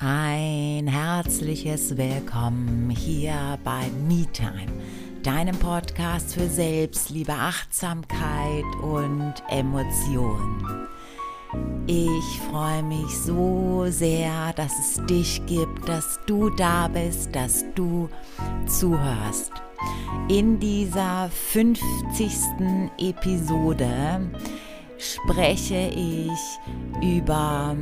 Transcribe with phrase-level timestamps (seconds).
[0.00, 4.70] Ein herzliches Willkommen hier bei MeTime,
[5.24, 10.86] deinem Podcast für Selbstliebe, Achtsamkeit und Emotionen.
[11.88, 18.08] Ich freue mich so sehr, dass es dich gibt, dass du da bist, dass du
[18.68, 19.50] zuhörst.
[20.28, 22.30] In dieser 50.
[22.98, 24.30] Episode
[24.96, 26.38] spreche ich
[27.02, 27.76] über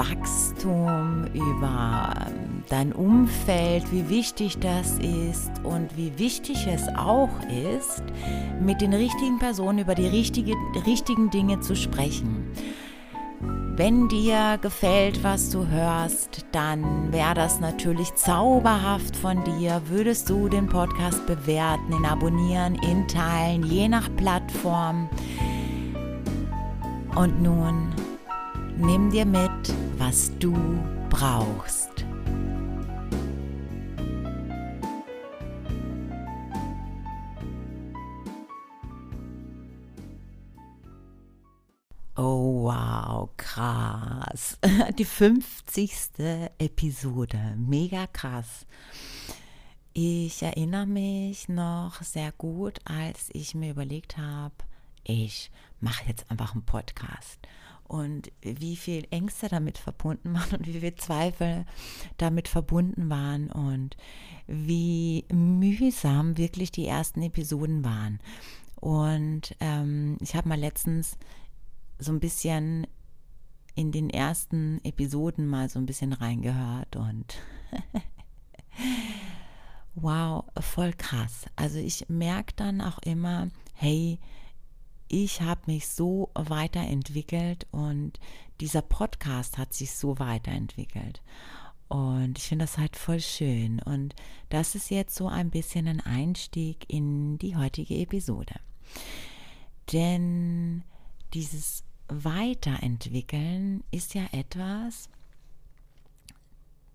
[0.00, 7.28] Wachstum, über ähm, dein Umfeld, wie wichtig das ist und wie wichtig es auch
[7.76, 8.02] ist,
[8.62, 10.54] mit den richtigen Personen über die richtige,
[10.86, 12.50] richtigen Dinge zu sprechen.
[13.76, 19.82] Wenn dir gefällt, was du hörst, dann wäre das natürlich zauberhaft von dir.
[19.86, 25.10] Würdest du den Podcast bewerten, ihn abonnieren, ihn teilen, je nach Plattform.
[27.16, 27.92] Und nun
[28.82, 30.54] Nimm dir mit, was du
[31.10, 31.90] brauchst.
[42.16, 44.58] Oh wow, krass.
[44.98, 45.92] Die 50.
[46.56, 47.54] Episode.
[47.58, 48.64] Mega krass.
[49.92, 54.54] Ich erinnere mich noch sehr gut, als ich mir überlegt habe,
[55.04, 57.40] ich mache jetzt einfach einen Podcast
[57.90, 61.66] und wie viel Ängste damit verbunden waren und wie viel Zweifel
[62.18, 63.96] damit verbunden waren und
[64.46, 68.20] wie mühsam wirklich die ersten Episoden waren.
[68.76, 71.18] Und ähm, ich habe mal letztens
[71.98, 72.86] so ein bisschen
[73.74, 77.38] in den ersten Episoden mal so ein bisschen reingehört und
[79.96, 81.46] wow, voll krass.
[81.56, 84.20] Also ich merke dann auch immer, hey,
[85.10, 88.20] ich habe mich so weiterentwickelt und
[88.60, 91.20] dieser Podcast hat sich so weiterentwickelt.
[91.88, 93.80] Und ich finde das halt voll schön.
[93.80, 94.14] Und
[94.50, 98.54] das ist jetzt so ein bisschen ein Einstieg in die heutige Episode.
[99.92, 100.84] Denn
[101.34, 105.08] dieses Weiterentwickeln ist ja etwas,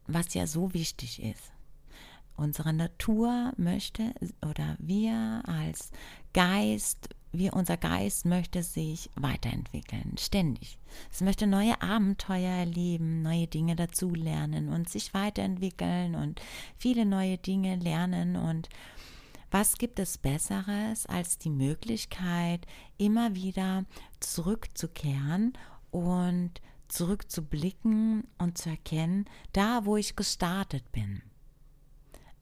[0.08, 1.52] was ja so wichtig ist.
[2.36, 5.92] Unsere Natur möchte oder wir als
[6.34, 10.78] Geist wie unser Geist möchte sich weiterentwickeln, ständig.
[11.12, 16.42] Es möchte neue Abenteuer erleben, neue Dinge dazulernen und sich weiterentwickeln und
[16.78, 18.36] viele neue Dinge lernen.
[18.36, 18.70] Und
[19.52, 22.66] was gibt es Besseres als die Möglichkeit,
[22.98, 23.86] immer wieder
[24.20, 25.54] zurückzukehren
[25.92, 26.52] und
[26.88, 31.22] zurückzublicken und zu erkennen, da wo ich gestartet bin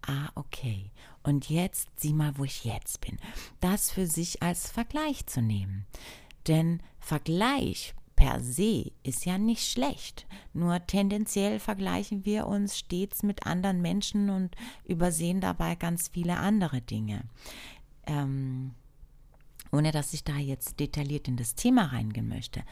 [0.08, 0.92] ah, okay,
[1.24, 3.18] und jetzt sieh mal, wo ich jetzt bin.
[3.60, 5.86] Das für sich als Vergleich zu nehmen.
[6.48, 10.28] Denn Vergleich per se ist ja nicht schlecht.
[10.54, 14.56] Nur tendenziell vergleichen wir uns stets mit anderen Menschen und
[14.86, 17.24] übersehen dabei ganz viele andere Dinge.
[18.06, 18.76] Ähm,
[19.72, 22.64] ohne dass ich da jetzt detailliert in das Thema reingehen möchte.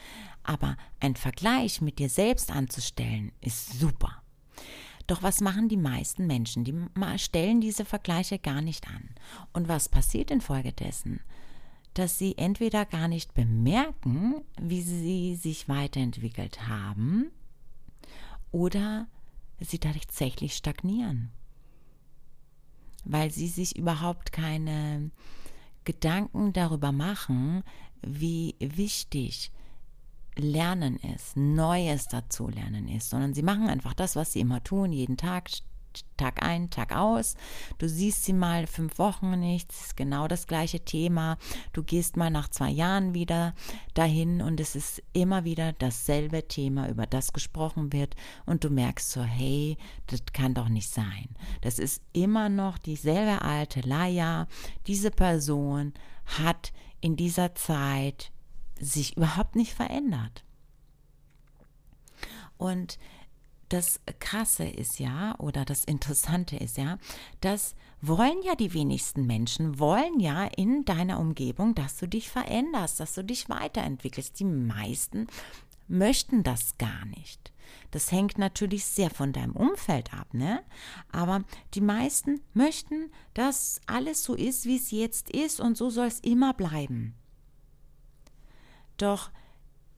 [0.44, 4.22] Aber ein Vergleich mit dir selbst anzustellen, ist super.
[5.12, 6.64] Doch was machen die meisten Menschen?
[6.64, 6.74] Die
[7.18, 9.10] stellen diese Vergleiche gar nicht an.
[9.52, 11.20] Und was passiert infolgedessen?
[11.94, 17.30] Dass sie entweder gar nicht bemerken, wie sie sich weiterentwickelt haben,
[18.54, 19.10] oder
[19.60, 21.34] sie tatsächlich stagnieren.
[23.04, 25.12] Weil sie sich überhaupt keine
[25.84, 27.64] Gedanken darüber machen,
[28.02, 29.52] wie wichtig
[30.38, 34.92] Lernen ist, Neues dazu lernen ist, sondern sie machen einfach das, was sie immer tun,
[34.92, 35.50] jeden Tag,
[36.16, 37.36] Tag ein, Tag aus.
[37.78, 41.38] Du siehst sie mal fünf Wochen nicht, es ist genau das gleiche Thema.
[41.74, 43.53] Du gehst mal nach zwei Jahren wieder
[43.94, 48.16] dahin und es ist immer wieder dasselbe Thema, über das gesprochen wird
[48.46, 49.78] und du merkst so, hey,
[50.08, 51.30] das kann doch nicht sein.
[51.62, 54.47] Das ist immer noch dieselbe alte Laia.
[54.88, 55.94] Diese Person
[56.25, 56.72] hat
[57.02, 58.31] in dieser Zeit
[58.81, 60.44] sich überhaupt nicht verändert.
[62.58, 63.00] Und
[63.69, 66.97] das Krasse ist ja, oder das Interessante ist ja,
[67.40, 73.00] das wollen ja die wenigsten Menschen, wollen ja in deiner Umgebung, dass du dich veränderst,
[73.00, 74.40] dass du dich weiterentwickelst.
[74.40, 75.28] Die meisten
[75.88, 77.53] möchten das gar nicht.
[77.91, 80.64] Das hängt natürlich sehr von deinem Umfeld ab, ne?
[81.11, 86.08] Aber die meisten möchten, dass alles so ist, wie es jetzt ist und so soll
[86.08, 87.16] es immer bleiben.
[89.02, 89.32] Doch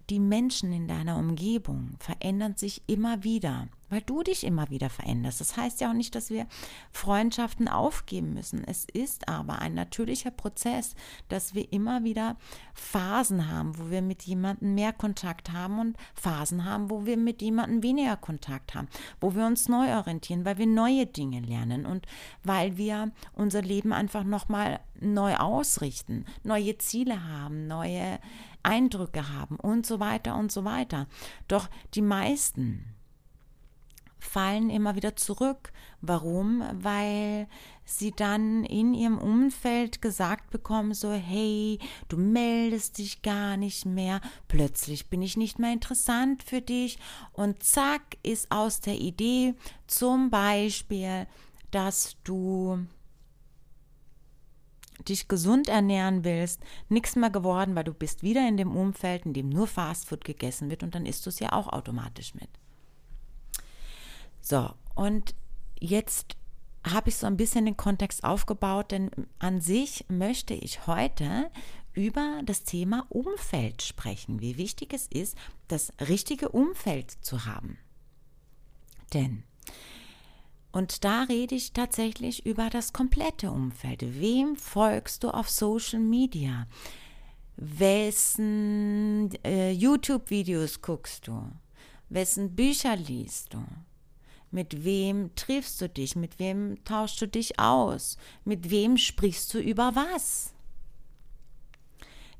[0.09, 5.39] die Menschen in deiner Umgebung verändern sich immer wieder, weil du dich immer wieder veränderst.
[5.39, 6.45] Das heißt ja auch nicht, dass wir
[6.91, 8.63] Freundschaften aufgeben müssen.
[8.65, 10.95] Es ist aber ein natürlicher Prozess,
[11.29, 12.35] dass wir immer wieder
[12.73, 17.41] Phasen haben, wo wir mit jemandem mehr Kontakt haben und Phasen haben, wo wir mit
[17.41, 18.89] jemandem weniger Kontakt haben,
[19.21, 22.07] wo wir uns neu orientieren, weil wir neue Dinge lernen und
[22.43, 28.19] weil wir unser Leben einfach nochmal neu ausrichten, neue Ziele haben, neue
[28.63, 31.07] Eindrücke haben und so weiter und so weiter.
[31.47, 32.93] Doch die meisten
[34.23, 35.71] fallen immer wieder zurück.
[36.01, 36.63] Warum?
[36.73, 37.47] Weil
[37.85, 44.21] sie dann in ihrem Umfeld gesagt bekommen, so, hey, du meldest dich gar nicht mehr,
[44.47, 46.97] plötzlich bin ich nicht mehr interessant für dich
[47.33, 49.55] und zack ist aus der Idee
[49.87, 51.27] zum Beispiel,
[51.71, 52.79] dass du
[55.03, 59.33] dich gesund ernähren willst, nichts mehr geworden, weil du bist wieder in dem Umfeld, in
[59.33, 62.49] dem nur Fastfood gegessen wird und dann isst du es ja auch automatisch mit.
[64.41, 65.35] So, und
[65.79, 66.35] jetzt
[66.85, 69.09] habe ich so ein bisschen den Kontext aufgebaut, denn
[69.39, 71.49] an sich möchte ich heute
[71.93, 77.77] über das Thema Umfeld sprechen, wie wichtig es ist, das richtige Umfeld zu haben.
[79.13, 79.43] Denn
[80.73, 84.19] und da rede ich tatsächlich über das komplette Umfeld.
[84.19, 86.67] Wem folgst du auf Social Media?
[87.55, 91.51] Wessen äh, YouTube-Videos guckst du?
[92.09, 93.63] Wessen Bücher liest du?
[94.49, 96.15] Mit wem triffst du dich?
[96.15, 98.17] Mit wem tauschst du dich aus?
[98.43, 100.53] Mit wem sprichst du über was?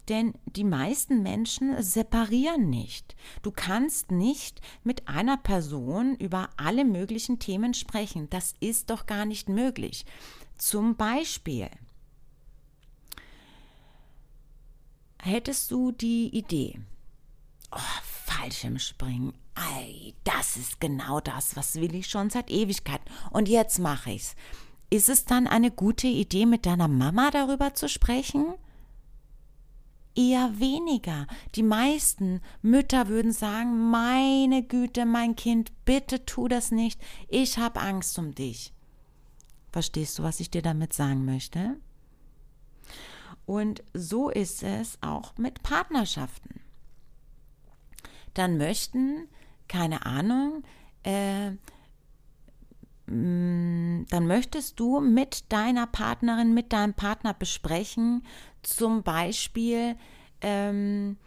[0.10, 3.16] Denn die meisten Menschen separieren nicht.
[3.42, 8.30] Du kannst nicht mit einer Person über alle möglichen Themen sprechen.
[8.30, 10.06] Das ist doch gar nicht möglich.
[10.58, 11.70] Zum Beispiel
[15.20, 16.80] hättest du die Idee,
[17.72, 17.80] oh,
[18.26, 23.06] Fallschirmspringen, ei, das ist genau das, was will ich schon seit Ewigkeiten.
[23.32, 24.36] Und jetzt mache ich's.
[24.90, 28.54] Ist es dann eine gute Idee, mit deiner Mama darüber zu sprechen?
[30.16, 31.28] Eher weniger.
[31.56, 37.80] Die meisten Mütter würden sagen, meine Güte, mein Kind, bitte tu das nicht, ich habe
[37.80, 38.74] Angst um dich.
[39.72, 41.78] Verstehst du, was ich dir damit sagen möchte?
[43.46, 46.62] Und so ist es auch mit Partnerschaften.
[48.34, 49.28] Dann möchten,
[49.68, 50.64] keine Ahnung,
[51.04, 51.52] äh,
[53.12, 58.24] mm, dann möchtest du mit deiner Partnerin, mit deinem Partner besprechen,
[58.64, 59.96] zum Beispiel
[60.42, 61.18] ähm,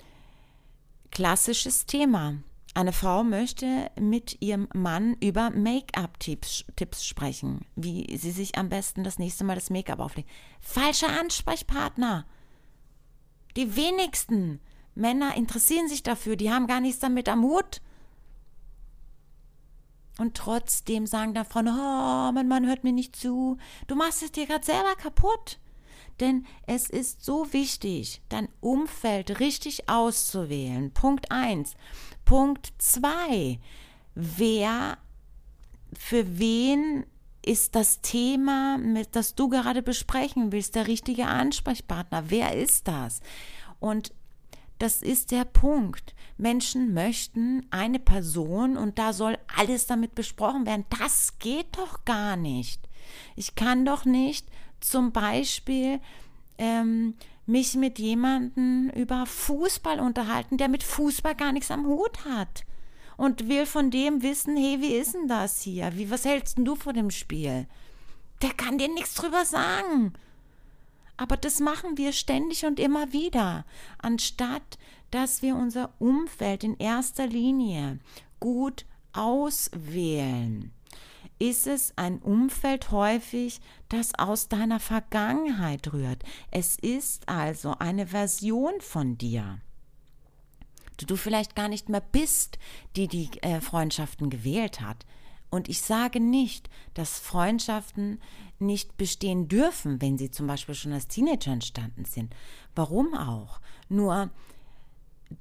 [1.11, 2.37] klassisches Thema.
[2.75, 9.03] Eine Frau möchte mit ihrem Mann über Make-up-Tipps Tipps sprechen, wie sie sich am besten
[9.03, 10.29] das nächste Mal das Make-up auflegt.
[10.61, 12.27] Falscher Ansprechpartner.
[13.57, 14.61] Die wenigsten
[14.95, 17.81] Männer interessieren sich dafür, die haben gar nichts damit am Hut.
[20.19, 23.57] Und trotzdem sagen da Frauen, oh, mein Mann hört mir nicht zu.
[23.87, 25.59] Du machst es dir gerade selber kaputt.
[26.21, 30.91] Denn es ist so wichtig, dein Umfeld richtig auszuwählen.
[30.93, 31.75] Punkt 1.
[32.25, 33.59] Punkt 2.
[34.15, 34.99] Wer,
[35.99, 37.05] für wen
[37.45, 42.25] ist das Thema, mit, das du gerade besprechen willst, der richtige Ansprechpartner?
[42.29, 43.21] Wer ist das?
[43.79, 44.13] Und
[44.79, 46.15] das ist der Punkt.
[46.37, 50.85] Menschen möchten eine Person und da soll alles damit besprochen werden.
[50.99, 52.86] Das geht doch gar nicht.
[53.35, 54.47] Ich kann doch nicht
[54.81, 56.01] zum Beispiel
[56.59, 57.15] ähm,
[57.47, 62.65] mich mit jemandem über Fußball unterhalten, der mit Fußball gar nichts am Hut hat.
[63.17, 65.97] Und will von dem wissen, hey, wie ist denn das hier?
[65.97, 67.67] Wie, was hältst du von dem Spiel?
[68.43, 70.13] Der kann dir nichts drüber sagen.
[71.17, 73.65] Aber das machen wir ständig und immer wieder,
[73.99, 74.79] anstatt
[75.11, 78.01] dass wir unser Umfeld in erster Linie
[78.39, 80.73] gut auswählen
[81.39, 86.23] ist es ein Umfeld häufig, das aus deiner Vergangenheit rührt.
[86.51, 89.61] Es ist also eine Version von dir,
[91.01, 92.59] die du vielleicht gar nicht mehr bist,
[92.97, 95.05] die die äh, Freundschaften gewählt hat.
[95.51, 98.21] Und ich sage nicht, dass Freundschaften
[98.59, 102.35] nicht bestehen dürfen, wenn sie zum Beispiel schon als Teenager entstanden sind.
[102.75, 103.61] Warum auch?
[103.89, 104.31] Nur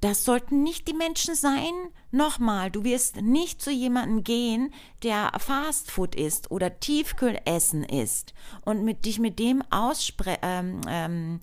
[0.00, 1.72] das sollten nicht die Menschen sein.
[2.10, 9.04] Nochmal, du wirst nicht zu jemandem gehen, der Fastfood isst oder Tiefkühlessen isst und mit
[9.04, 11.40] dich mit dem ausspre ähm, ähm,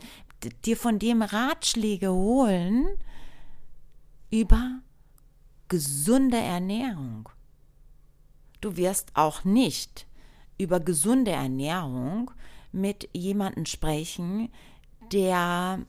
[0.66, 2.88] dir von dem Ratschläge holen
[4.30, 4.80] über
[5.70, 7.30] gesunde Ernährung.
[8.60, 10.06] Du wirst auch nicht
[10.58, 12.32] über gesunde Ernährung
[12.72, 14.50] mit jemandem sprechen,
[15.12, 15.80] der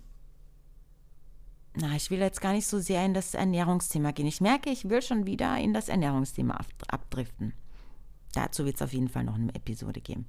[1.76, 4.26] na, ich will jetzt gar nicht so sehr in das Ernährungsthema gehen.
[4.26, 7.52] Ich merke, ich will schon wieder in das Ernährungsthema abdriften.
[8.32, 10.26] Dazu wird es auf jeden Fall noch eine Episode geben.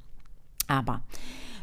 [0.67, 1.03] Aber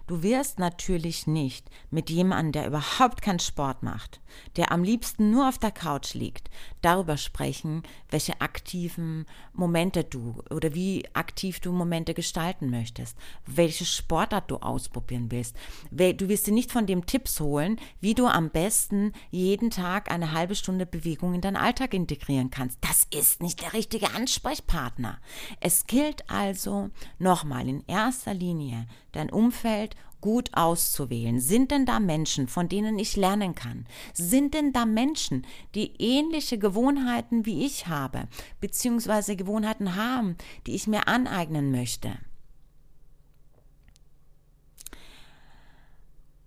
[0.07, 4.21] Du wirst natürlich nicht mit jemandem, der überhaupt keinen Sport macht,
[4.57, 10.75] der am liebsten nur auf der Couch liegt, darüber sprechen, welche aktiven Momente du oder
[10.75, 13.17] wie aktiv du Momente gestalten möchtest,
[13.47, 15.57] welche Sportart du ausprobieren willst.
[15.91, 20.33] Du wirst dir nicht von dem Tipps holen, wie du am besten jeden Tag eine
[20.33, 22.79] halbe Stunde Bewegung in deinen Alltag integrieren kannst.
[22.81, 25.19] Das ist nicht der richtige Ansprechpartner.
[25.61, 29.92] Es gilt also nochmal in erster Linie dein Umfeld
[30.23, 31.39] gut auszuwählen.
[31.39, 33.87] Sind denn da Menschen, von denen ich lernen kann?
[34.15, 38.29] Sind denn da Menschen, die ähnliche Gewohnheiten wie ich habe,
[38.61, 40.37] beziehungsweise Gewohnheiten haben,
[40.67, 42.17] die ich mir aneignen möchte?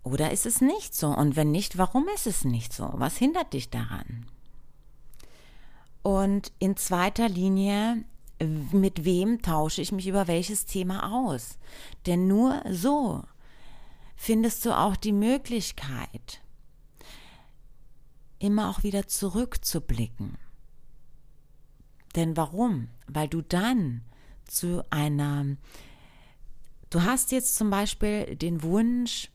[0.02, 1.08] Oder ist es nicht so?
[1.08, 2.90] Und wenn nicht, warum ist es nicht so?
[2.94, 4.26] Was hindert dich daran?
[6.02, 8.04] Und in zweiter Linie
[8.72, 11.58] mit wem tausche ich mich über welches Thema aus.
[12.06, 13.24] Denn nur so
[14.16, 16.42] findest du auch die Möglichkeit,
[18.38, 20.38] immer auch wieder zurückzublicken.
[22.16, 22.88] Denn warum?
[23.06, 24.02] Weil du dann
[24.46, 25.56] zu einer,
[26.90, 29.30] du hast jetzt zum Beispiel den Wunsch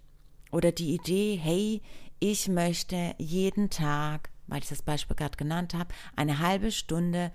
[0.51, 1.81] oder die Idee, hey,
[2.19, 7.31] ich möchte jeden Tag, weil ich das Beispiel gerade genannt habe, eine halbe Stunde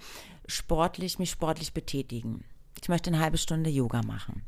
[0.47, 2.45] sportlich, mich sportlich betätigen.
[2.81, 4.43] Ich möchte eine halbe Stunde Yoga machen.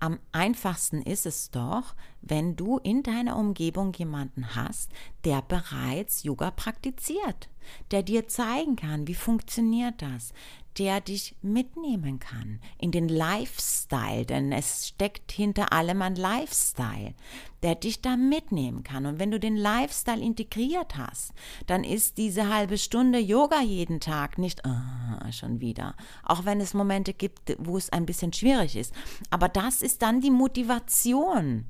[0.00, 4.92] Am einfachsten ist es doch, wenn du in deiner Umgebung jemanden hast,
[5.24, 7.48] der bereits Yoga praktiziert,
[7.90, 10.32] der dir zeigen kann, wie funktioniert das,
[10.78, 17.14] der dich mitnehmen kann in den Lifestyle, denn es steckt hinter allem ein Lifestyle,
[17.62, 19.06] der dich da mitnehmen kann.
[19.06, 21.32] Und wenn du den Lifestyle integriert hast,
[21.66, 26.74] dann ist diese halbe Stunde Yoga jeden Tag nicht oh, schon wieder, auch wenn es
[26.74, 28.94] Momente gibt, wo es ein bisschen schwierig ist.
[29.30, 31.66] Aber das ist dann die Motivation,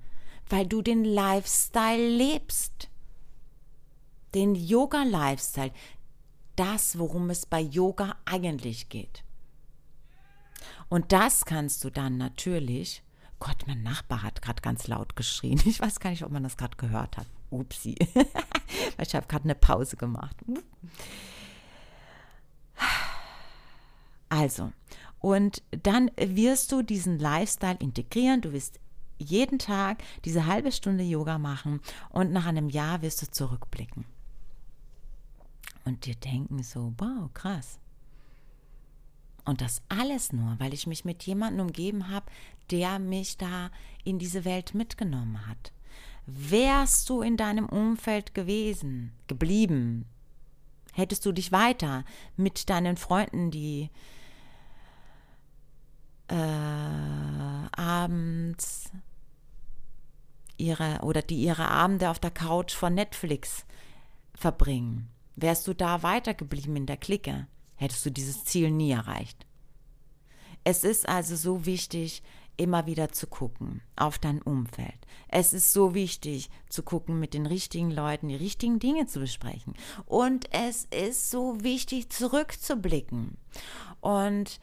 [0.50, 2.88] weil du den Lifestyle lebst.
[4.34, 5.72] Den Yoga-Lifestyle,
[6.58, 9.24] das, worum es bei Yoga eigentlich geht.
[10.88, 13.02] Und das kannst du dann natürlich,
[13.38, 15.60] Gott, mein Nachbar hat gerade ganz laut geschrien.
[15.64, 17.26] Ich weiß gar nicht, ob man das gerade gehört hat.
[17.50, 17.94] Upsi.
[19.00, 20.36] ich habe gerade eine Pause gemacht.
[24.28, 24.72] Also,
[25.20, 28.40] und dann wirst du diesen Lifestyle integrieren.
[28.40, 28.78] Du wirst
[29.18, 34.04] jeden Tag diese halbe Stunde Yoga machen und nach einem Jahr wirst du zurückblicken
[35.88, 37.80] und dir denken so, wow, krass.
[39.44, 42.26] Und das alles nur, weil ich mich mit jemandem umgeben habe,
[42.70, 43.70] der mich da
[44.04, 45.72] in diese Welt mitgenommen hat.
[46.26, 50.04] Wärst du in deinem Umfeld gewesen, geblieben,
[50.92, 52.04] hättest du dich weiter
[52.36, 53.88] mit deinen Freunden, die
[56.28, 56.34] äh,
[57.72, 58.92] abends
[60.58, 63.64] ihre oder die ihre Abende auf der Couch von Netflix
[64.34, 65.08] verbringen,
[65.40, 69.46] Wärst du da weitergeblieben in der Clique, hättest du dieses Ziel nie erreicht.
[70.64, 72.24] Es ist also so wichtig,
[72.56, 74.98] immer wieder zu gucken auf dein Umfeld.
[75.28, 79.74] Es ist so wichtig zu gucken, mit den richtigen Leuten die richtigen Dinge zu besprechen.
[80.06, 83.38] Und es ist so wichtig, zurückzublicken
[84.00, 84.58] und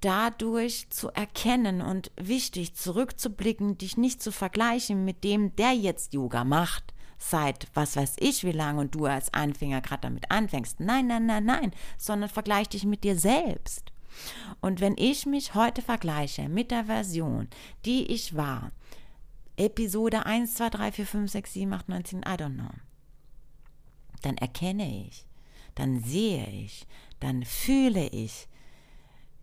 [0.00, 6.42] dadurch zu erkennen und wichtig zurückzublicken, dich nicht zu vergleichen mit dem, der jetzt Yoga
[6.42, 10.80] macht, seit was weiß ich wie lange und du als Anfänger gerade damit anfängst.
[10.80, 13.92] Nein, nein, nein, nein, sondern vergleich dich mit dir selbst.
[14.60, 17.48] Und wenn ich mich heute vergleiche mit der Version,
[17.84, 18.72] die ich war,
[19.56, 22.70] Episode 1, 2, 3, 4, 5, 6, 7, 8, 9, 10, I don't know,
[24.22, 25.26] dann erkenne ich,
[25.74, 26.86] dann sehe ich,
[27.20, 28.48] dann fühle ich,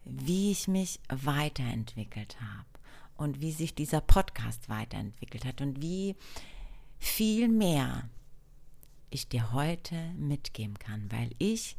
[0.04, 2.66] wie ich mich weiterentwickelt habe
[3.18, 6.16] und wie sich dieser Podcast weiterentwickelt hat und wie
[7.00, 8.10] viel mehr
[9.10, 11.78] ich dir heute mitgeben kann, weil ich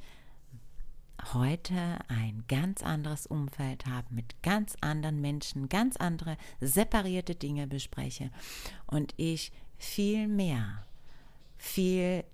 [1.34, 8.30] heute ein ganz anderes Umfeld habe, mit ganz anderen Menschen, ganz andere separierte Dinge bespreche
[8.86, 10.86] und ich viel mehr,
[11.56, 12.24] viel,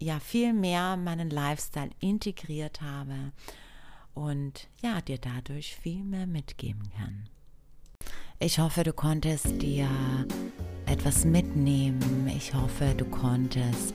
[0.00, 3.32] ja, viel mehr meinen Lifestyle integriert habe
[4.14, 7.28] und ja, dir dadurch viel mehr mitgeben kann.
[8.42, 9.86] Ich hoffe, du konntest dir
[10.86, 12.26] etwas mitnehmen.
[12.34, 13.94] Ich hoffe, du konntest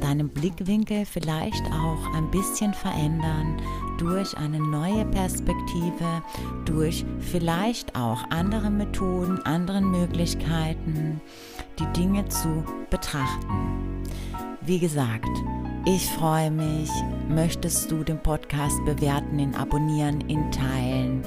[0.00, 3.62] deinen Blickwinkel vielleicht auch ein bisschen verändern
[3.98, 6.24] durch eine neue Perspektive,
[6.64, 11.20] durch vielleicht auch andere Methoden, andere Möglichkeiten,
[11.78, 14.02] die Dinge zu betrachten.
[14.62, 15.30] Wie gesagt,
[15.84, 16.90] ich freue mich.
[17.28, 21.22] Möchtest du den Podcast bewerten, ihn abonnieren, ihn teilen?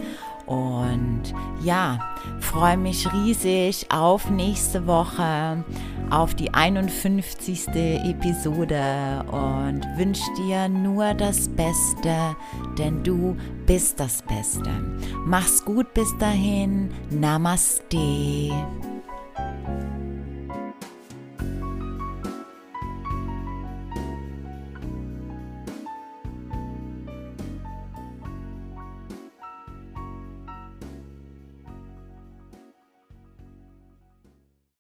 [0.46, 1.34] Und
[1.64, 2.00] ja,
[2.40, 5.64] freue mich riesig auf nächste Woche,
[6.12, 7.68] auf die 51.
[7.68, 12.36] Episode und wünsche dir nur das Beste,
[12.78, 13.36] denn du
[13.66, 14.70] bist das Beste.
[15.26, 16.92] Mach's gut bis dahin.
[17.10, 18.52] Namaste.